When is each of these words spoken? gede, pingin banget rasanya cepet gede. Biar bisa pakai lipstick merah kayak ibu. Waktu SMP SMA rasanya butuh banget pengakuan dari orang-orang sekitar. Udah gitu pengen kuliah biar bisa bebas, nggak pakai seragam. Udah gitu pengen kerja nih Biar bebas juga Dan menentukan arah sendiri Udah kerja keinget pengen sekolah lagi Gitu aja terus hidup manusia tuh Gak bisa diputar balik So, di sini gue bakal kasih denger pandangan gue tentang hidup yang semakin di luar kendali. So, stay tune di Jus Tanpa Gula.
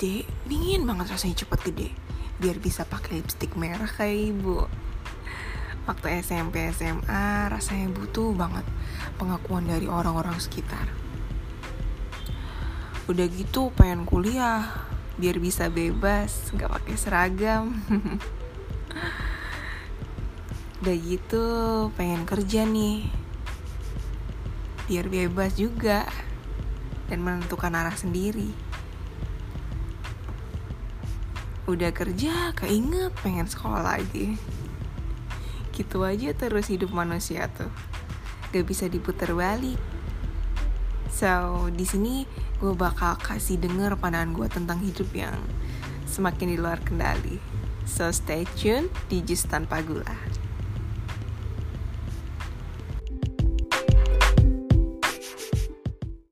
gede, 0.00 0.24
pingin 0.48 0.88
banget 0.88 1.12
rasanya 1.12 1.44
cepet 1.44 1.60
gede. 1.68 1.88
Biar 2.40 2.56
bisa 2.56 2.88
pakai 2.88 3.20
lipstick 3.20 3.52
merah 3.52 3.84
kayak 3.84 4.32
ibu. 4.32 4.64
Waktu 5.84 6.24
SMP 6.24 6.72
SMA 6.72 7.52
rasanya 7.52 7.92
butuh 7.92 8.32
banget 8.32 8.64
pengakuan 9.20 9.68
dari 9.68 9.84
orang-orang 9.92 10.40
sekitar. 10.40 10.88
Udah 13.12 13.28
gitu 13.28 13.68
pengen 13.76 14.08
kuliah 14.08 14.88
biar 15.20 15.36
bisa 15.36 15.68
bebas, 15.68 16.48
nggak 16.56 16.80
pakai 16.80 16.96
seragam. 16.96 17.76
Udah 20.80 20.96
gitu 20.96 21.44
pengen 21.92 22.24
kerja 22.24 22.64
nih 22.64 23.04
Biar 24.88 25.12
bebas 25.12 25.52
juga 25.60 26.08
Dan 27.04 27.20
menentukan 27.20 27.68
arah 27.76 27.92
sendiri 27.92 28.48
Udah 31.70 31.94
kerja 31.94 32.50
keinget 32.58 33.14
pengen 33.22 33.46
sekolah 33.46 33.86
lagi 33.86 34.34
Gitu 35.70 36.02
aja 36.02 36.34
terus 36.34 36.66
hidup 36.66 36.90
manusia 36.90 37.46
tuh 37.54 37.70
Gak 38.50 38.66
bisa 38.66 38.90
diputar 38.90 39.30
balik 39.30 39.78
So, 41.10 41.68
di 41.74 41.82
sini 41.82 42.24
gue 42.62 42.72
bakal 42.72 43.18
kasih 43.18 43.58
denger 43.58 43.98
pandangan 43.98 44.30
gue 44.30 44.48
tentang 44.48 44.78
hidup 44.78 45.10
yang 45.10 45.36
semakin 46.06 46.54
di 46.54 46.56
luar 46.56 46.78
kendali. 46.80 47.42
So, 47.82 48.14
stay 48.14 48.46
tune 48.54 48.88
di 49.10 49.18
Jus 49.20 49.42
Tanpa 49.44 49.82
Gula. 49.82 50.39